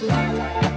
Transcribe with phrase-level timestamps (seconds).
[0.00, 0.67] Música